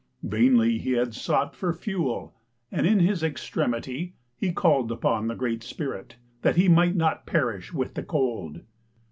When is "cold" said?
8.01-8.61